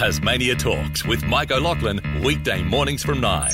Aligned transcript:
Tasmania 0.00 0.54
Talks 0.54 1.04
with 1.04 1.22
Mike 1.24 1.50
O'Loughlin, 1.50 2.00
weekday 2.24 2.62
mornings 2.62 3.02
from 3.02 3.20
9. 3.20 3.52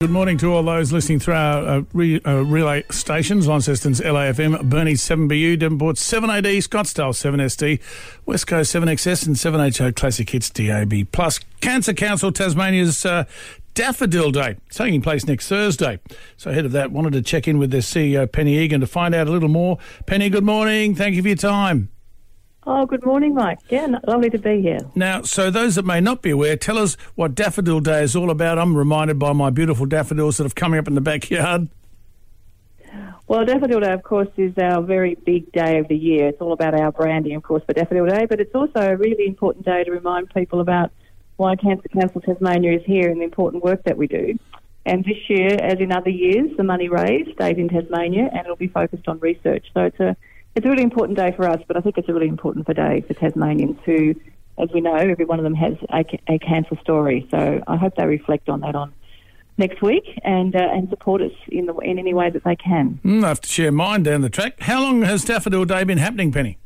Good 0.00 0.08
morning 0.08 0.38
to 0.38 0.50
all 0.54 0.62
those 0.62 0.90
listening 0.90 1.18
through 1.18 1.34
our 1.34 1.66
uh, 1.66 1.82
re, 1.92 2.18
uh, 2.24 2.36
relay 2.44 2.82
stations. 2.90 3.46
Launceston's 3.46 4.00
LAFM, 4.00 4.70
Burnie 4.70 4.94
7BU, 4.94 5.58
Devonport 5.58 5.96
7AD, 5.96 6.46
Scottsdale 6.66 7.12
7SD, 7.12 7.78
West 8.24 8.46
Coast 8.46 8.74
7XS 8.74 9.26
and 9.26 9.36
7HO 9.36 9.94
Classic 9.94 10.30
Hits 10.30 10.48
DAB. 10.48 11.12
Plus, 11.12 11.40
Cancer 11.60 11.92
Council 11.92 12.32
Tasmania's 12.32 13.04
uh, 13.04 13.24
Daffodil 13.74 14.30
Day, 14.30 14.56
taking 14.70 15.02
place 15.02 15.26
next 15.26 15.46
Thursday. 15.48 16.00
So 16.38 16.50
ahead 16.50 16.64
of 16.64 16.72
that, 16.72 16.90
wanted 16.90 17.12
to 17.12 17.20
check 17.20 17.46
in 17.46 17.58
with 17.58 17.70
their 17.70 17.82
CEO, 17.82 18.32
Penny 18.32 18.56
Egan, 18.56 18.80
to 18.80 18.86
find 18.86 19.14
out 19.14 19.28
a 19.28 19.30
little 19.30 19.50
more. 19.50 19.76
Penny, 20.06 20.30
good 20.30 20.42
morning. 20.42 20.94
Thank 20.94 21.16
you 21.16 21.20
for 21.20 21.28
your 21.28 21.36
time. 21.36 21.90
Oh, 22.68 22.84
good 22.84 23.06
morning, 23.06 23.32
Mike. 23.32 23.60
Yeah, 23.70 23.86
lovely 24.08 24.28
to 24.30 24.38
be 24.38 24.60
here. 24.60 24.80
Now, 24.96 25.22
so 25.22 25.52
those 25.52 25.76
that 25.76 25.84
may 25.84 26.00
not 26.00 26.20
be 26.20 26.30
aware, 26.30 26.56
tell 26.56 26.78
us 26.78 26.96
what 27.14 27.36
Daffodil 27.36 27.78
Day 27.78 28.02
is 28.02 28.16
all 28.16 28.28
about. 28.28 28.58
I'm 28.58 28.76
reminded 28.76 29.20
by 29.20 29.32
my 29.32 29.50
beautiful 29.50 29.86
daffodils 29.86 30.38
that 30.38 30.42
have 30.42 30.56
coming 30.56 30.80
up 30.80 30.88
in 30.88 30.96
the 30.96 31.00
backyard. 31.00 31.68
Well, 33.28 33.44
Daffodil 33.44 33.80
Day, 33.80 33.92
of 33.92 34.02
course, 34.02 34.28
is 34.36 34.52
our 34.58 34.82
very 34.82 35.14
big 35.14 35.52
day 35.52 35.78
of 35.78 35.86
the 35.86 35.96
year. 35.96 36.28
It's 36.28 36.40
all 36.40 36.52
about 36.52 36.74
our 36.74 36.90
branding, 36.90 37.36
of 37.36 37.44
course, 37.44 37.62
for 37.64 37.72
Daffodil 37.72 38.06
Day, 38.06 38.26
but 38.26 38.40
it's 38.40 38.54
also 38.54 38.80
a 38.80 38.96
really 38.96 39.26
important 39.26 39.64
day 39.64 39.84
to 39.84 39.92
remind 39.92 40.32
people 40.34 40.60
about 40.60 40.90
why 41.36 41.54
Cancer 41.54 41.88
Council 41.88 42.20
Tasmania 42.20 42.78
is 42.78 42.84
here 42.84 43.10
and 43.10 43.20
the 43.20 43.24
important 43.24 43.62
work 43.62 43.84
that 43.84 43.96
we 43.96 44.08
do. 44.08 44.38
And 44.84 45.04
this 45.04 45.18
year, 45.28 45.56
as 45.60 45.78
in 45.78 45.92
other 45.92 46.10
years, 46.10 46.56
the 46.56 46.64
money 46.64 46.88
raised 46.88 47.32
stays 47.32 47.58
in 47.58 47.68
Tasmania 47.68 48.28
and 48.32 48.40
it'll 48.40 48.56
be 48.56 48.68
focused 48.68 49.06
on 49.06 49.20
research. 49.20 49.66
So 49.74 49.82
it's 49.82 50.00
a 50.00 50.16
it's 50.56 50.66
a 50.66 50.70
really 50.70 50.82
important 50.82 51.16
day 51.18 51.32
for 51.36 51.46
us, 51.48 51.60
but 51.68 51.76
I 51.76 51.82
think 51.82 51.98
it's 51.98 52.08
a 52.08 52.14
really 52.14 52.28
important 52.28 52.64
for 52.64 52.72
day 52.72 53.02
for 53.06 53.12
Tasmanians 53.12 53.76
who, 53.84 54.14
as 54.58 54.70
we 54.72 54.80
know, 54.80 54.94
every 54.94 55.26
one 55.26 55.38
of 55.38 55.44
them 55.44 55.54
has 55.54 55.74
a, 55.90 56.02
a 56.28 56.38
cancer 56.38 56.78
story. 56.80 57.28
So 57.30 57.62
I 57.66 57.76
hope 57.76 57.96
they 57.96 58.06
reflect 58.06 58.48
on 58.48 58.60
that 58.60 58.74
on 58.74 58.94
next 59.58 59.82
week 59.82 60.18
and 60.24 60.56
uh, 60.56 60.68
and 60.72 60.88
support 60.88 61.20
us 61.20 61.32
in 61.48 61.66
the 61.66 61.74
in 61.76 61.98
any 61.98 62.14
way 62.14 62.30
that 62.30 62.42
they 62.44 62.56
can. 62.56 62.98
Mm, 63.04 63.22
I 63.22 63.28
have 63.28 63.42
to 63.42 63.48
share 63.48 63.70
mine 63.70 64.02
down 64.02 64.22
the 64.22 64.30
track. 64.30 64.58
How 64.60 64.80
long 64.80 65.02
has 65.02 65.26
Daffodil 65.26 65.66
Day 65.66 65.84
been 65.84 65.98
happening, 65.98 66.32
Penny? 66.32 66.56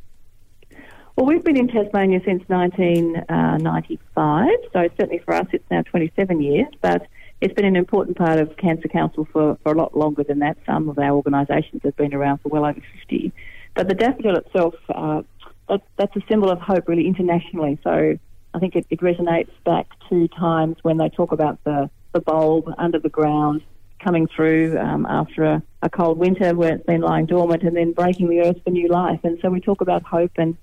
Well, 1.17 1.27
we've 1.27 1.43
been 1.43 1.57
in 1.57 1.67
Tasmania 1.67 2.21
since 2.25 2.49
1995, 2.49 4.49
so 4.73 4.89
certainly 4.97 5.19
for 5.19 5.35
us 5.35 5.49
it's 5.53 5.69
now 5.69 5.83
27 5.83 6.41
years, 6.41 6.69
but 6.81 7.09
it's 7.41 7.55
been 7.55 7.65
an 7.65 7.75
important 7.75 8.17
part 8.17 8.39
of 8.39 8.57
Cancer 8.57 8.87
Council 8.89 9.27
for, 9.33 9.59
for 9.63 9.73
a 9.73 9.77
lot 9.77 9.97
longer 9.97 10.23
than 10.23 10.39
that. 10.39 10.59
Some 10.65 10.89
of 10.89 10.97
our 10.99 11.11
organisations 11.11 11.83
have 11.83 11.97
been 11.97 12.15
around 12.15 12.39
for 12.39 12.51
well 12.51 12.65
over 12.65 12.81
50. 13.01 13.33
But 13.75 13.89
the 13.89 13.95
daffodil 13.95 14.37
itself, 14.37 14.75
uh, 14.89 15.23
that, 15.69 15.83
that's 15.97 16.15
a 16.17 16.23
symbol 16.29 16.51
of 16.51 16.61
hope 16.61 16.89
really 16.89 17.07
internationally. 17.07 17.79
So 17.83 18.19
I 18.53 18.59
think 18.59 18.77
it, 18.77 18.87
it 18.91 19.01
resonates 19.01 19.51
back 19.65 19.87
to 20.09 20.29
times 20.29 20.77
when 20.83 20.99
they 20.99 21.09
talk 21.09 21.33
about 21.33 21.63
the, 21.65 21.91
the 22.13 22.21
bulb 22.21 22.73
under 22.79 22.99
the 22.99 23.09
ground 23.09 23.63
coming 24.03 24.27
through 24.35 24.79
um, 24.79 25.07
after 25.07 25.45
a, 25.45 25.63
a, 25.83 25.91
cold 25.91 26.19
winter 26.19 26.55
where 26.55 26.75
it's 26.75 26.87
been 26.87 27.03
lying 27.03 27.27
dormant 27.27 27.63
and 27.63 27.77
then 27.77 27.93
breaking 27.93 28.29
the 28.29 28.41
earth 28.41 28.57
for 28.65 28.71
new 28.71 28.89
life. 28.89 29.21
And 29.25 29.39
so 29.43 29.51
we 29.51 29.61
talk 29.61 29.83
about 29.83 30.03
hope 30.03 30.33
and, 30.37 30.57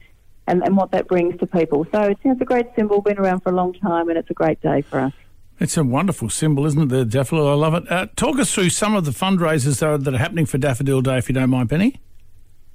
and, 0.47 0.63
and 0.63 0.75
what 0.75 0.91
that 0.91 1.07
brings 1.07 1.39
to 1.39 1.45
people. 1.45 1.85
So 1.91 2.01
it's, 2.01 2.19
it's 2.23 2.41
a 2.41 2.45
great 2.45 2.65
symbol, 2.75 3.01
been 3.01 3.19
around 3.19 3.41
for 3.41 3.51
a 3.51 3.55
long 3.55 3.73
time, 3.73 4.09
and 4.09 4.17
it's 4.17 4.29
a 4.31 4.33
great 4.33 4.59
day 4.61 4.81
for 4.81 4.99
us. 4.99 5.13
It's 5.59 5.77
a 5.77 5.83
wonderful 5.83 6.29
symbol, 6.29 6.65
isn't 6.65 6.81
it, 6.81 6.89
the 6.89 7.05
daffodil? 7.05 7.47
I 7.47 7.53
love 7.53 7.73
it. 7.73 7.91
Uh, 7.91 8.07
talk 8.15 8.37
us 8.39 8.53
through 8.53 8.69
some 8.69 8.95
of 8.95 9.05
the 9.05 9.11
fundraisers 9.11 9.79
that 9.79 9.87
are, 9.87 9.97
that 9.97 10.13
are 10.13 10.17
happening 10.17 10.45
for 10.45 10.57
Daffodil 10.57 11.01
Day, 11.01 11.17
if 11.17 11.29
you 11.29 11.33
don't 11.33 11.49
mind, 11.49 11.69
Penny. 11.69 11.99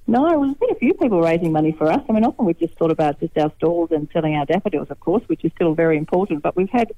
No, 0.06 0.28
there's 0.28 0.56
been 0.56 0.70
a 0.70 0.78
few 0.78 0.94
people 0.94 1.20
raising 1.20 1.52
money 1.52 1.72
for 1.72 1.90
us. 1.90 2.00
I 2.08 2.12
mean, 2.12 2.24
often 2.24 2.44
we've 2.44 2.58
just 2.58 2.76
thought 2.76 2.90
about 2.90 3.20
just 3.20 3.36
our 3.38 3.52
stalls 3.56 3.90
and 3.92 4.08
selling 4.12 4.34
our 4.34 4.44
daffodils, 4.44 4.90
of 4.90 5.00
course, 5.00 5.22
which 5.28 5.44
is 5.44 5.52
still 5.54 5.74
very 5.74 5.96
important. 5.96 6.42
But 6.42 6.56
we've 6.56 6.68
had 6.70 6.92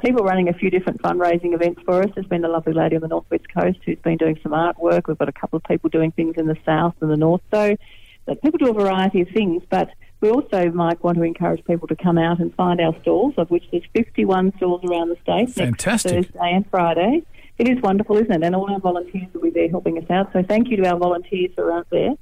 people 0.00 0.24
running 0.24 0.48
a 0.48 0.52
few 0.52 0.70
different 0.70 1.00
fundraising 1.02 1.54
events 1.54 1.80
for 1.84 2.02
us. 2.02 2.10
There's 2.14 2.26
been 2.26 2.44
a 2.44 2.48
lovely 2.48 2.74
lady 2.74 2.96
on 2.96 3.02
the 3.02 3.08
northwest 3.08 3.46
coast 3.52 3.78
who's 3.84 3.98
been 3.98 4.18
doing 4.18 4.38
some 4.42 4.52
artwork. 4.52 5.08
We've 5.08 5.18
got 5.18 5.28
a 5.28 5.32
couple 5.32 5.56
of 5.56 5.64
people 5.64 5.90
doing 5.90 6.12
things 6.12 6.34
in 6.36 6.46
the 6.46 6.56
south 6.64 6.94
and 7.00 7.10
the 7.10 7.16
north. 7.16 7.42
So 7.50 7.76
people 8.42 8.58
do 8.58 8.70
a 8.70 8.74
variety 8.74 9.22
of 9.22 9.28
things, 9.30 9.62
but 9.68 9.90
we 10.20 10.30
also, 10.30 10.70
Mike, 10.70 11.02
want 11.02 11.16
to 11.16 11.24
encourage 11.24 11.64
people 11.64 11.88
to 11.88 11.96
come 11.96 12.18
out 12.18 12.40
and 12.40 12.54
find 12.54 12.78
our 12.80 12.94
stalls, 13.00 13.34
of 13.38 13.50
which 13.50 13.64
there's 13.72 13.84
51 13.94 14.52
stalls 14.58 14.84
around 14.84 15.08
the 15.08 15.16
state. 15.22 15.50
Fantastic. 15.54 16.12
Next 16.12 16.26
Thursday 16.32 16.52
and 16.52 16.70
Friday. 16.70 17.22
It 17.56 17.68
is 17.68 17.82
wonderful, 17.82 18.18
isn't 18.18 18.30
it? 18.30 18.42
And 18.42 18.54
all 18.54 18.70
our 18.70 18.80
volunteers 18.80 19.32
will 19.32 19.40
be 19.40 19.50
there 19.50 19.68
helping 19.70 19.98
us 19.98 20.08
out. 20.10 20.32
So 20.32 20.42
thank 20.42 20.68
you 20.68 20.76
to 20.76 20.86
our 20.88 20.98
volunteers 20.98 21.50
who 21.56 21.62
are 21.62 21.72
out 21.72 21.88
there. 21.90 22.14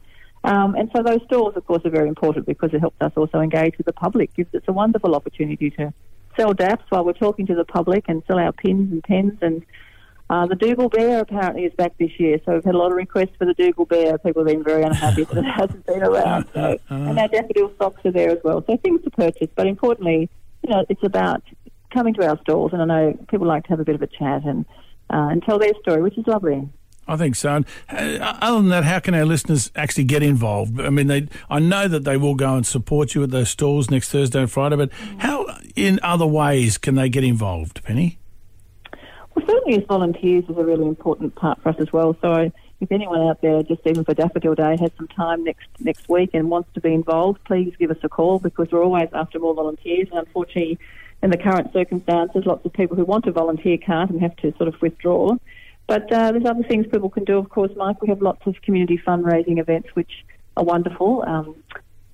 Um, 0.44 0.75
and 0.75 0.91
so 0.94 1.03
those 1.03 1.21
stalls, 1.26 1.56
of 1.56 1.66
course, 1.66 1.84
are 1.84 1.91
very 1.91 2.09
important 2.09 2.47
because 2.47 2.72
it 2.72 2.81
helps 2.81 3.00
us 3.00 3.12
also 3.16 3.41
engage 3.41 3.76
with 3.76 3.87
the 3.87 3.93
public. 3.93 4.34
Gives 4.34 4.54
us 4.54 4.62
a 4.69 4.72
wonderful 4.72 5.15
opportunity 5.15 5.71
to 5.71 5.93
sell 6.37 6.53
DAPs 6.53 6.84
while 6.91 7.04
we're 7.04 7.12
talking 7.12 7.47
to 7.47 7.54
the 7.54 7.65
public 7.65 8.04
and 8.09 8.22
sell 8.26 8.38
our 8.38 8.53
pins 8.53 8.93
and 8.93 9.03
pens. 9.03 9.38
And 9.43 9.65
uh, 10.31 10.47
the 10.47 10.54
Dougal 10.54 10.88
Bear 10.88 11.21
apparently 11.21 11.65
is 11.65 11.72
back 11.75 11.97
this 11.98 12.10
year, 12.19 12.38
so 12.44 12.54
we've 12.54 12.65
had 12.65 12.75
a 12.75 12.78
lot 12.78 12.93
of 12.93 12.97
requests 12.97 13.34
for 13.38 13.47
the 13.47 13.54
Dougal 13.54 13.87
Bear. 13.87 14.19
People 14.19 14.44
have 14.44 14.53
been 14.53 14.62
very 14.62 14.82
unhappy 14.82 15.25
that 15.25 15.38
it 15.38 15.44
hasn't 15.44 15.87
been 15.87 16.03
around. 16.03 16.47
So, 16.54 16.78
and 17.09 17.19
our 17.19 17.28
daffodil 17.28 17.72
socks 17.78 18.00
are 18.04 18.12
there 18.12 18.31
as 18.31 18.38
well. 18.44 18.62
So 18.66 18.77
things 18.77 19.03
to 19.04 19.10
purchase, 19.10 19.48
but 19.54 19.66
importantly, 19.66 20.28
you 20.62 20.71
know, 20.71 20.84
it's 20.88 21.03
about 21.03 21.43
coming 21.93 22.15
to 22.15 22.28
our 22.28 22.38
stalls. 22.43 22.72
And 22.72 22.82
I 22.82 22.84
know 22.84 23.19
people 23.31 23.47
like 23.47 23.65
to 23.65 23.71
have 23.71 23.81
a 23.81 23.84
bit 23.84 23.94
of 23.94 24.03
a 24.03 24.06
chat 24.06 24.44
and 24.44 24.65
uh, 25.10 25.28
and 25.31 25.43
tell 25.43 25.59
their 25.59 25.72
story, 25.81 26.03
which 26.03 26.19
is 26.19 26.27
lovely. 26.27 26.69
I 27.08 27.16
think 27.16 27.36
so. 27.36 27.56
And 27.56 27.66
uh, 28.22 28.36
other 28.41 28.58
than 28.58 28.69
that, 28.69 28.84
how 28.84 29.00
can 29.00 29.14
our 29.14 29.24
listeners 29.24 29.72
actually 29.74 30.04
get 30.04 30.22
involved? 30.22 30.78
I 30.78 30.91
mean, 30.91 31.06
they, 31.06 31.26
I 31.48 31.58
know 31.58 31.88
that 31.88 32.04
they 32.04 32.19
will 32.19 32.34
go 32.34 32.54
and 32.54 32.66
support 32.66 33.14
you 33.14 33.22
at 33.22 33.30
those 33.30 33.48
stalls 33.48 33.91
next 33.91 34.10
Thursday 34.10 34.41
and 34.41 34.50
Friday, 34.50 34.76
but 34.76 34.92
how, 35.18 35.47
in 35.74 35.98
other 36.02 36.26
ways, 36.26 36.76
can 36.76 36.97
they 36.97 37.08
get 37.08 37.24
involved, 37.24 37.82
Penny? 37.82 38.18
Well, 39.34 39.47
certainly 39.47 39.78
as 39.78 39.86
volunteers 39.86 40.44
is 40.48 40.56
a 40.58 40.64
really 40.64 40.86
important 40.86 41.34
part 41.34 41.62
for 41.62 41.70
us 41.70 41.76
as 41.78 41.92
well. 41.92 42.14
So 42.20 42.52
if 42.80 42.92
anyone 42.92 43.22
out 43.22 43.41
there, 43.41 43.62
just 43.62 43.80
even 43.86 44.04
for 44.04 44.14
Daffodil 44.14 44.54
Day, 44.54 44.76
has 44.78 44.91
some 44.97 45.08
time 45.08 45.44
next 45.44 45.66
next 45.80 46.08
week 46.08 46.30
and 46.34 46.50
wants 46.50 46.70
to 46.74 46.80
be 46.80 46.92
involved, 46.92 47.42
please 47.44 47.74
give 47.78 47.91
us 47.91 47.98
a 48.02 48.08
call 48.08 48.38
because 48.38 48.70
we're 48.70 48.84
always 48.84 49.08
after 49.12 49.38
more 49.38 49.54
volunteers. 49.54 50.08
And 50.10 50.20
unfortunately, 50.20 50.78
in 51.22 51.30
the 51.30 51.38
current 51.38 51.72
circumstances, 51.72 52.44
lots 52.47 52.64
of 52.64 52.72
people 52.72 52.97
who 52.97 53.04
want 53.04 53.24
to 53.24 53.32
volunteer 53.32 53.78
can't 53.78 54.10
and 54.10 54.20
have 54.20 54.36
to 54.36 54.54
sort 54.56 54.68
of 54.68 54.80
withdraw. 54.80 55.36
But 55.88 56.12
uh, 56.12 56.32
there's 56.32 56.44
other 56.44 56.62
things 56.62 56.87
people 56.87 57.09
can 57.09 57.25
do, 57.25 57.38
of 57.38 57.49
course, 57.49 57.72
Mike. 57.75 58.03
We 58.03 58.09
have 58.09 58.21
lots 58.21 58.47
of 58.47 58.54
community 58.60 59.00
fundraising 59.04 59.59
events 59.59 59.88
which 59.94 60.25
are 60.56 60.62
wonderful. 60.62 61.25
Um, 61.26 61.56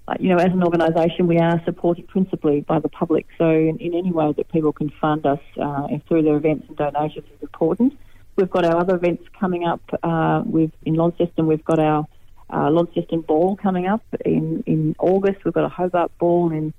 uh, 0.07 0.15
you 0.21 0.29
know, 0.29 0.37
as 0.37 0.53
an 0.53 0.62
organisation, 0.62 1.27
we 1.27 1.39
are 1.39 1.61
supported 1.65 2.07
principally 2.07 2.61
by 2.61 2.79
the 2.79 2.89
public. 2.89 3.27
So, 3.37 3.51
in, 3.51 3.79
in 3.79 3.95
any 3.95 4.13
way 4.13 4.33
that 4.33 4.49
people 4.53 4.73
can 4.73 4.91
fund 5.01 5.27
us 5.27 5.41
uh, 5.61 5.89
through 6.07 6.23
their 6.23 6.37
events 6.37 6.67
and 6.69 6.77
donations 6.77 7.27
is 7.27 7.43
important. 7.43 7.99
We've 8.37 8.51
got 8.51 8.65
our 8.65 8.77
other 8.77 8.95
events 8.95 9.25
coming 9.41 9.65
up. 9.65 9.83
Uh, 10.05 10.45
we've 10.47 10.73
in 10.84 10.95
Launceston, 10.95 11.49
we've 11.49 11.65
got 11.65 11.81
our 11.81 12.07
uh, 12.51 12.71
Launceston 12.71 13.23
Ball 13.23 13.57
coming 13.57 13.87
up 13.87 14.05
in 14.25 14.63
in 14.67 14.95
August. 15.01 15.45
We've 15.45 15.55
got 15.55 15.65
a 15.65 15.69
Hobart 15.69 16.17
Ball 16.19 16.53
in 16.53 16.75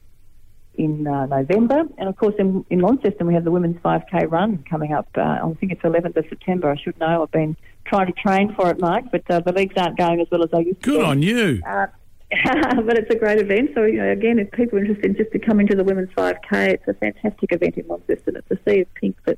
in 0.77 1.07
uh, 1.07 1.25
November. 1.25 1.83
And 1.97 2.09
of 2.09 2.15
course, 2.17 2.35
in, 2.39 2.65
in 2.69 2.79
Launceston, 2.79 3.27
we 3.27 3.33
have 3.33 3.43
the 3.43 3.51
women's 3.51 3.77
5K 3.77 4.31
run 4.31 4.63
coming 4.69 4.93
up. 4.93 5.07
Uh, 5.17 5.21
I 5.21 5.53
think 5.59 5.71
it's 5.71 5.81
11th 5.81 6.15
of 6.17 6.25
September. 6.29 6.69
I 6.71 6.77
should 6.77 6.99
know. 6.99 7.23
I've 7.23 7.31
been 7.31 7.55
trying 7.85 8.07
to 8.07 8.13
train 8.13 8.53
for 8.55 8.69
it, 8.69 8.79
Mike, 8.79 9.11
but 9.11 9.29
uh, 9.29 9.39
the 9.39 9.51
legs 9.51 9.73
aren't 9.77 9.97
going 9.97 10.21
as 10.21 10.27
well 10.31 10.43
as 10.43 10.51
they 10.51 10.65
used 10.65 10.81
Good 10.81 10.93
to. 10.93 10.97
Good 10.99 11.05
on 11.05 11.21
you. 11.21 11.61
Uh, 11.65 11.87
but 12.85 12.97
it's 12.97 13.13
a 13.13 13.17
great 13.17 13.39
event. 13.39 13.71
So, 13.75 13.83
you 13.83 13.97
know, 13.97 14.11
again, 14.11 14.39
if 14.39 14.51
people 14.51 14.79
are 14.79 14.81
interested 14.81 15.15
just 15.17 15.31
to 15.31 15.39
come 15.39 15.59
into 15.59 15.75
the 15.75 15.83
women's 15.83 16.09
5K, 16.17 16.69
it's 16.69 16.87
a 16.87 16.93
fantastic 16.93 17.51
event 17.51 17.77
in 17.77 17.87
Launceston. 17.87 18.35
It's 18.35 18.51
a 18.51 18.69
sea 18.69 18.81
of 18.81 18.93
pink 18.95 19.17
that 19.25 19.37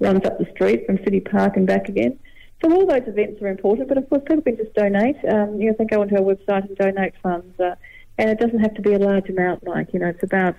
runs 0.00 0.24
up 0.24 0.38
the 0.38 0.46
street 0.54 0.86
from 0.86 0.98
City 0.98 1.20
Park 1.20 1.56
and 1.56 1.66
back 1.66 1.88
again. 1.88 2.18
So 2.62 2.72
all 2.72 2.86
those 2.86 3.06
events 3.06 3.40
are 3.40 3.48
important, 3.48 3.88
but 3.88 3.98
of 3.98 4.08
course 4.08 4.22
people 4.26 4.42
can 4.42 4.56
just 4.56 4.74
donate. 4.74 5.16
Um, 5.30 5.60
you 5.60 5.68
know, 5.68 5.76
they 5.78 5.84
go 5.84 6.00
onto 6.00 6.16
our 6.16 6.22
website 6.22 6.66
and 6.68 6.76
donate 6.76 7.14
funds. 7.22 7.58
Uh, 7.60 7.76
and 8.18 8.30
it 8.30 8.38
doesn't 8.38 8.58
have 8.58 8.74
to 8.74 8.82
be 8.82 8.92
a 8.92 8.98
large 8.98 9.28
amount, 9.28 9.64
like, 9.64 9.92
you 9.92 10.00
know, 10.00 10.08
it's 10.08 10.24
about 10.24 10.56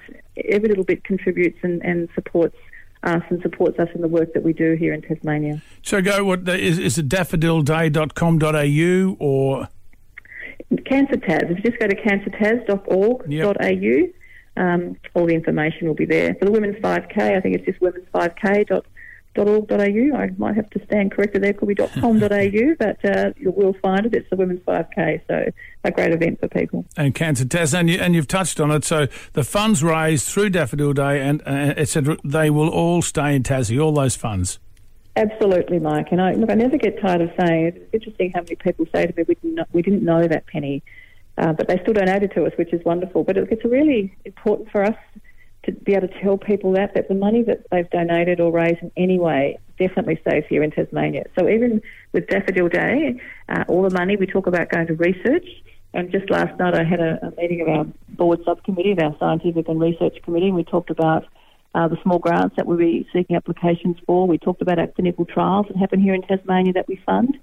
every 0.50 0.70
little 0.70 0.86
bit 0.86 1.04
contributes 1.04 1.60
and, 1.62 1.84
and 1.84 2.08
supports 2.16 2.56
us 3.04 3.22
and 3.30 3.42
supports 3.42 3.78
us 3.80 3.90
in 3.94 4.00
the 4.02 4.08
work 4.08 4.34
that 4.34 4.44
we 4.44 4.54
do 4.54 4.76
here 4.76 4.94
in 4.94 5.02
Tasmania. 5.02 5.62
So 5.82 6.02
go, 6.02 6.24
what 6.24 6.48
is, 6.48 6.80
is 6.80 6.98
it 6.98 7.10
daffodilday.com.au 7.10 9.18
or? 9.20 9.68
Cancer. 10.86 11.20
If 11.22 11.50
you 11.50 11.56
just 11.64 11.80
go 11.80 11.88
to 11.88 11.96
cancertas.org.au, 11.96 13.26
yep. 13.28 13.58
um, 14.58 14.98
all 15.14 15.26
the 15.26 15.34
information 15.34 15.88
will 15.88 15.96
be 15.96 16.06
there. 16.06 16.36
For 16.36 16.46
the 16.46 16.52
Women's 16.52 16.76
5K, 16.78 17.38
I 17.38 17.42
think 17.42 17.56
it's 17.56 17.66
just 17.66 17.82
women's5k.com 17.82 18.84
.org.au. 19.36 20.18
I 20.18 20.30
might 20.38 20.56
have 20.56 20.70
to 20.72 20.84
stand 20.86 21.12
corrected 21.12 21.44
there. 21.44 21.54
Could 21.54 21.68
be 21.68 21.76
.com.au, 21.76 22.76
but 22.80 23.06
uh, 23.06 23.32
you 23.38 23.52
will 23.52 23.74
find 23.82 24.06
it. 24.06 24.14
It's 24.14 24.30
the 24.30 24.36
Women's 24.36 24.62
5K, 24.62 25.22
so 25.28 25.52
a 25.84 25.92
great 25.92 26.12
event 26.12 26.40
for 26.40 26.48
people. 26.48 26.86
And 26.98 27.14
Cancer 27.16 27.46
Tas, 27.46 27.74
and, 27.74 27.90
you, 27.90 28.00
and 28.00 28.16
you've 28.16 28.28
touched 28.28 28.60
on 28.60 28.72
it. 28.72 28.84
So 28.84 29.08
the 29.34 29.44
funds 29.44 29.84
raised 29.84 30.28
through 30.28 30.52
Daffodil 30.52 30.94
Day, 30.94 31.22
and 31.22 31.42
uh, 31.46 31.74
etc. 31.78 32.18
They 32.24 32.50
will 32.50 32.70
all 32.70 33.02
stay 33.02 33.36
in 33.36 33.44
Tassie. 33.44 33.82
All 33.82 33.94
those 33.94 34.16
funds. 34.16 34.60
Absolutely, 35.16 35.80
Mike. 35.80 36.08
And 36.12 36.22
I 36.22 36.34
look, 36.34 36.50
I 36.50 36.54
never 36.54 36.78
get 36.78 37.02
tired 37.02 37.22
of 37.22 37.32
saying 37.40 37.66
it. 37.66 37.76
It's 37.76 37.94
interesting 37.94 38.32
how 38.34 38.42
many 38.42 38.56
people 38.56 38.86
say 38.94 39.06
to 39.06 39.14
me, 39.16 39.24
"We 39.28 39.36
didn't 39.36 39.56
know, 39.56 39.66
we 39.74 39.82
didn't 39.82 40.04
know 40.04 40.28
that 40.28 40.48
penny," 40.48 40.84
uh, 41.38 41.54
but 41.54 41.68
they 41.68 41.78
still 41.80 41.94
donated 41.94 42.32
to 42.36 42.46
us, 42.46 42.54
which 42.58 42.74
is 42.74 42.84
wonderful. 42.86 43.24
But 43.24 43.38
it, 43.38 43.48
it's 43.52 43.66
really 43.66 44.16
important 44.26 44.70
for 44.72 44.84
us 44.84 44.96
to 45.64 45.72
be 45.72 45.94
able 45.94 46.08
to 46.08 46.22
tell 46.22 46.38
people 46.38 46.72
that 46.74 46.94
that 46.94 47.08
the 47.08 47.16
money 47.16 47.44
that 47.44 47.66
they've 47.72 47.90
donated 47.90 48.40
or 48.40 48.52
raised 48.52 48.82
in 48.82 48.92
any 48.96 49.20
way 49.20 49.58
definitely 49.78 50.20
stays 50.22 50.44
here 50.50 50.64
in 50.64 50.72
Tasmania. 50.72 51.26
So 51.38 51.48
even 51.50 51.82
with 52.12 52.28
Daffodil 52.28 52.70
Day, 52.70 53.20
uh, 53.48 53.64
all 53.68 53.84
the 53.84 53.96
money 53.96 54.16
we 54.16 54.26
talk 54.26 54.48
about 54.48 54.70
going 54.70 54.88
to 54.88 54.94
research. 54.96 55.48
And 55.94 56.12
just 56.12 56.30
last 56.30 56.58
night, 56.60 56.76
I 56.76 56.84
had 56.84 57.00
a, 57.00 57.26
a 57.26 57.32
meeting 57.42 57.62
of 57.62 57.68
our 57.68 57.86
board 58.10 58.42
subcommittee, 58.46 58.92
of 58.92 59.00
our 59.00 59.16
scientific 59.18 59.68
and 59.68 59.82
research 59.82 60.18
committee, 60.24 60.48
and 60.48 60.56
we 60.56 60.64
talked 60.64 60.92
about 60.92 61.26
uh, 61.74 61.88
the 61.88 61.98
small 62.04 62.20
grants 62.20 62.56
that 62.58 62.68
we'll 62.68 62.78
be 62.78 63.08
seeking 63.12 63.36
applications 63.36 63.98
for. 64.06 64.28
We 64.28 64.38
talked 64.38 64.62
about 64.62 64.78
our 64.78 64.88
clinical 64.88 65.26
trials 65.26 65.66
that 65.68 65.78
happen 65.78 66.00
here 66.00 66.14
in 66.14 66.22
Tasmania 66.22 66.74
that 66.74 66.88
we 66.88 67.02
fund. 67.06 67.38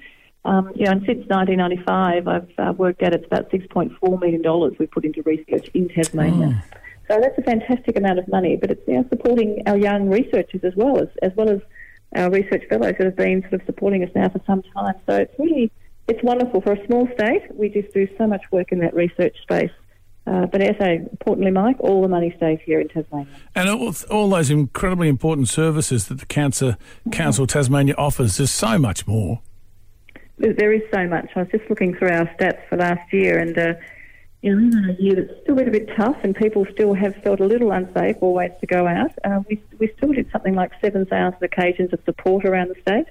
Um, 0.44 0.70
you 0.76 0.84
know, 0.84 0.92
and 0.92 1.00
since 1.00 1.26
1995, 1.28 2.28
I've 2.28 2.50
uh, 2.58 2.72
worked 2.72 3.02
out 3.02 3.14
it's 3.14 3.26
about 3.26 3.50
$6.4 3.50 4.20
million 4.20 4.76
we've 4.78 4.90
put 4.90 5.04
into 5.04 5.22
research 5.22 5.68
in 5.74 5.88
Tasmania. 5.88 6.62
Oh. 6.64 6.78
So 7.08 7.20
that's 7.20 7.38
a 7.38 7.42
fantastic 7.42 7.96
amount 7.96 8.18
of 8.18 8.26
money, 8.28 8.56
but 8.56 8.70
it's 8.70 8.88
know, 8.88 9.04
supporting 9.08 9.62
our 9.66 9.76
young 9.76 10.08
researchers 10.08 10.62
as 10.64 10.74
well 10.74 10.98
as, 10.98 11.08
as 11.22 11.32
well 11.36 11.48
as 11.48 11.60
our 12.14 12.30
research 12.30 12.64
fellows 12.68 12.94
that 12.98 13.04
have 13.04 13.16
been 13.16 13.42
sort 13.42 13.54
of 13.54 13.62
supporting 13.66 14.02
us 14.02 14.10
now 14.14 14.28
for 14.28 14.40
some 14.46 14.62
time. 14.74 14.94
So 15.06 15.14
it's 15.16 15.38
really, 15.38 15.70
it's 16.08 16.22
wonderful. 16.22 16.60
For 16.60 16.72
a 16.72 16.86
small 16.86 17.08
state, 17.14 17.42
we 17.54 17.68
just 17.68 17.92
do 17.92 18.08
so 18.18 18.26
much 18.26 18.42
work 18.50 18.72
in 18.72 18.80
that 18.80 18.94
research 18.94 19.36
space. 19.42 19.70
Uh, 20.26 20.44
but 20.46 20.60
as 20.60 20.74
I 20.80 20.94
importantly, 20.94 21.52
Mike, 21.52 21.76
all 21.78 22.02
the 22.02 22.08
money 22.08 22.34
stays 22.36 22.58
here 22.64 22.80
in 22.80 22.88
Tasmania. 22.88 23.28
And 23.54 23.68
all, 23.68 23.94
all 24.10 24.28
those 24.28 24.50
incredibly 24.50 25.08
important 25.08 25.48
services 25.48 26.08
that 26.08 26.18
the 26.18 26.26
Cancer 26.26 26.76
Council 27.12 27.46
Tasmania 27.46 27.94
offers, 27.96 28.38
there's 28.38 28.50
so 28.50 28.76
much 28.76 29.06
more. 29.06 29.40
There 30.38 30.72
is 30.72 30.82
so 30.92 31.06
much. 31.06 31.30
I 31.36 31.40
was 31.40 31.48
just 31.50 31.70
looking 31.70 31.94
through 31.94 32.10
our 32.10 32.26
stats 32.34 32.58
for 32.68 32.76
last 32.76 33.12
year, 33.12 33.38
and 33.38 33.56
uh, 33.56 33.74
you 34.46 34.54
know, 34.54 34.66
even 34.69 34.90
a 34.90 35.02
year 35.02 35.14
that's 35.16 35.40
still 35.43 35.56
been 35.56 35.69
a 35.69 35.72
bit 35.72 35.88
tough, 35.96 36.16
and 36.22 36.34
people 36.34 36.66
still 36.72 36.94
have 36.94 37.14
felt 37.25 37.40
a 37.40 37.44
little 37.44 37.72
unsafe 37.72 38.16
always 38.20 38.52
to 38.60 38.66
go 38.66 38.87
out. 38.87 39.10
Uh, 39.25 39.40
we 39.48 39.60
we 39.78 39.93
still 39.96 40.12
did 40.12 40.31
something 40.31 40.54
like 40.54 40.70
seven 40.81 41.04
thousand 41.06 41.43
occasions 41.43 41.93
of 41.93 42.00
support 42.04 42.44
around 42.44 42.69
the 42.69 42.81
state, 42.81 43.06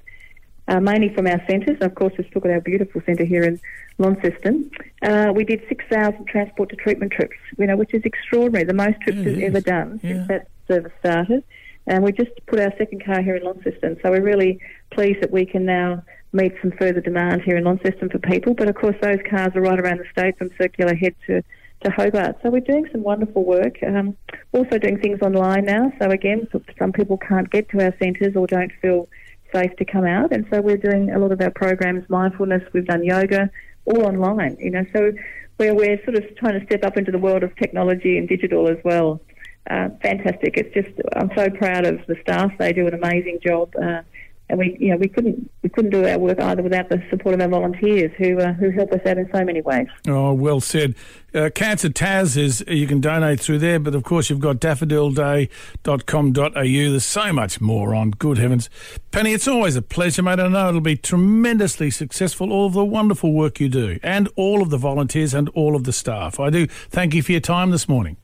uh, 0.70 0.80
mainly 0.80 1.10
from 1.14 1.28
our 1.28 1.42
centres. 1.48 1.78
Of 1.82 1.94
course, 1.96 2.14
we've 2.18 2.28
still 2.28 2.42
got 2.42 2.52
our 2.52 2.62
beautiful 2.62 3.02
centre 3.06 3.26
here 3.26 3.44
in 3.44 3.60
Launceston. 3.98 4.72
Uh, 5.02 5.32
we 5.36 5.44
did 5.44 5.62
six 5.68 5.84
thousand 5.92 6.26
transport 6.28 6.70
to 6.70 6.76
treatment 6.76 7.12
trips, 7.12 7.38
you 7.58 7.68
know, 7.68 7.76
which 7.76 7.94
is 7.94 8.04
extraordinary, 8.06 8.66
the 8.66 8.74
most 8.74 9.00
trips 9.02 9.20
we've 9.20 9.44
ever 9.44 9.62
done 9.62 10.00
yeah. 10.02 10.10
since 10.10 10.28
that 10.30 10.48
service 10.68 10.94
started. 11.00 11.44
And 11.88 12.04
we 12.04 12.12
just 12.12 12.32
put 12.48 12.60
our 12.60 12.74
second 12.80 13.06
car 13.06 13.22
here 13.22 13.36
in 13.36 13.44
Launceston, 13.44 14.00
so 14.02 14.10
we're 14.10 14.24
really 14.34 14.60
pleased 14.90 15.22
that 15.22 15.32
we 15.32 15.46
can 15.46 15.66
now 15.66 16.04
meet 16.36 16.54
some 16.62 16.72
further 16.80 17.02
demand 17.02 17.42
here 17.42 17.58
in 17.58 17.64
Launceston 17.64 18.10
for 18.10 18.20
people. 18.20 18.54
But 18.54 18.70
of 18.70 18.76
course, 18.76 18.96
those 19.02 19.20
cars 19.30 19.56
are 19.56 19.62
right 19.62 19.80
around 19.80 20.00
the 20.00 20.06
state 20.12 20.38
from 20.38 20.50
Circular 20.60 20.96
Head 20.96 21.16
to, 21.28 21.42
to 21.84 21.92
Hobart. 21.92 22.38
So 22.44 22.50
we're 22.50 22.60
doing 22.62 22.88
some 22.92 23.04
wonderful 23.04 23.44
work. 23.44 23.78
Um, 23.84 24.16
also 24.52 24.78
doing 24.78 25.00
things 25.00 25.20
online 25.22 25.66
now. 25.66 25.92
So 26.00 26.10
again, 26.10 26.48
some 26.80 26.92
people 26.92 27.18
can't 27.18 27.50
get 27.50 27.70
to 27.70 27.84
our 27.84 27.94
centres 28.00 28.36
or 28.36 28.48
don't 28.48 28.72
feel 28.82 29.08
safe 29.54 29.76
to 29.78 29.86
come 29.86 30.06
out, 30.06 30.32
and 30.32 30.46
so 30.52 30.62
we're 30.62 30.78
doing 30.78 31.12
a 31.12 31.20
lot 31.20 31.32
of 31.32 31.40
our 31.42 31.52
programs, 31.52 32.08
mindfulness. 32.10 32.64
We've 32.74 32.86
done 32.86 33.04
yoga, 33.04 33.50
all 33.86 34.06
online. 34.06 34.58
You 34.60 34.72
know, 34.72 34.86
so 34.94 35.12
where 35.58 35.74
we're 35.74 36.04
sort 36.04 36.18
of 36.18 36.24
trying 36.38 36.60
to 36.60 36.66
step 36.66 36.84
up 36.84 36.98
into 36.98 37.12
the 37.12 37.18
world 37.18 37.44
of 37.44 37.56
technology 37.56 38.18
and 38.18 38.28
digital 38.28 38.68
as 38.68 38.78
well. 38.84 39.22
Uh, 39.70 39.90
fantastic! 40.02 40.58
It's 40.58 40.74
just 40.74 41.00
I'm 41.16 41.32
so 41.36 41.50
proud 41.50 41.86
of 41.86 42.06
the 42.08 42.16
staff. 42.22 42.52
They 42.60 42.74
do 42.74 42.88
an 42.88 42.94
amazing 42.94 43.40
job. 43.46 43.74
Uh, 43.82 44.02
and 44.50 44.60
we 44.60 44.78
you 44.80 44.92
know 44.92 44.98
we 44.98 45.08
couldn't 45.08 45.50
we 45.64 45.70
couldn't 45.70 45.92
do 45.92 46.06
our 46.08 46.20
work 46.20 46.40
either 46.40 46.62
without 46.62 46.90
the 46.90 47.02
support 47.10 47.34
of 47.36 47.42
our 47.42 47.48
volunteers 47.48 48.12
who 48.18 48.38
uh, 48.40 48.54
who 48.54 48.70
help 48.70 48.92
us 48.92 49.00
out 49.06 49.18
in 49.18 49.30
so 49.34 49.44
many 49.44 49.62
ways. 49.62 49.88
Oh, 50.08 50.34
well 50.34 50.60
said. 50.62 50.96
Uh, 51.34 51.50
Cancer 51.54 51.90
Tas 51.90 52.38
is 52.38 52.64
you 52.68 52.88
can 52.88 53.02
donate 53.02 53.40
through 53.42 53.60
there, 53.60 53.80
but 53.80 53.94
of 53.96 54.04
course 54.04 54.30
you've 54.30 54.40
got 54.40 54.58
daffodilday.com.au. 54.58 56.52
There's 56.52 57.06
so 57.06 57.34
much 57.34 57.60
more 57.60 57.94
on. 57.94 58.12
Good 58.12 58.38
heavens, 58.38 58.70
Penny, 59.12 59.34
it's 59.34 59.48
always 59.48 59.76
a 59.76 59.82
pleasure, 59.82 60.22
mate. 60.22 60.40
I 60.40 60.48
know 60.48 60.70
it'll 60.70 60.80
be 60.82 60.96
tremendously 60.96 61.92
successful. 61.92 62.54
All 62.54 62.68
of 62.68 62.74
the 62.74 62.86
wonderful 62.86 63.34
work 63.34 63.60
you 63.60 63.68
do, 63.68 64.00
and 64.04 64.30
all 64.36 64.62
of 64.62 64.70
the 64.70 64.78
volunteers 64.78 65.34
and 65.34 65.50
all 65.50 65.76
of 65.76 65.84
the 65.84 65.94
staff. 65.94 66.40
I 66.40 66.50
do 66.50 66.68
thank 66.68 67.14
you 67.14 67.24
for 67.24 67.34
your 67.34 67.42
time 67.42 67.72
this 67.72 67.90
morning. 67.90 68.18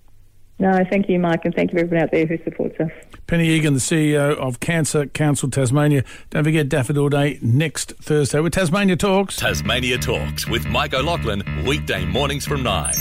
No, 0.62 0.86
thank 0.92 1.10
you, 1.10 1.18
Mike, 1.18 1.44
and 1.44 1.56
thank 1.56 1.74
you 1.74 1.80
everyone 1.80 2.04
out 2.04 2.12
there 2.12 2.28
who 2.28 2.38
supports 2.44 2.80
us. 2.80 2.92
Penny 3.26 3.50
Egan, 3.50 3.74
the 3.74 3.80
CEO 3.80 4.36
of 4.38 4.60
Cancer 4.60 5.08
Council 5.08 5.50
Tasmania. 5.50 6.04
Don't 6.30 6.44
forget 6.44 6.70
Daffodil 6.70 7.10
Day 7.10 7.40
next 7.42 7.94
Thursday 7.94 8.40
with 8.42 8.54
Tasmania 8.54 8.96
Talks. 8.96 9.38
Tasmania 9.38 9.98
Talks 9.98 10.48
with 10.48 10.68
Mike 10.68 10.94
O'Loughlin, 10.94 11.42
weekday 11.66 12.06
mornings 12.06 12.46
from 12.46 12.62
9. 12.62 12.94